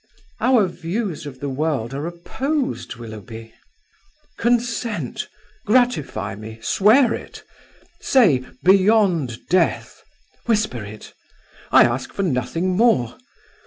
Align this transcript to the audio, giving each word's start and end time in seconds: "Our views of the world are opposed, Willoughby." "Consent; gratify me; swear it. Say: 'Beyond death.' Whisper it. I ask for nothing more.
"Our 0.39 0.65
views 0.67 1.27
of 1.27 1.41
the 1.41 1.47
world 1.49 1.93
are 1.93 2.07
opposed, 2.07 2.95
Willoughby." 2.95 3.53
"Consent; 4.35 5.27
gratify 5.67 6.33
me; 6.33 6.57
swear 6.59 7.13
it. 7.13 7.43
Say: 7.99 8.43
'Beyond 8.63 9.37
death.' 9.47 10.01
Whisper 10.47 10.83
it. 10.83 11.13
I 11.71 11.83
ask 11.83 12.13
for 12.13 12.23
nothing 12.23 12.75
more. 12.75 13.15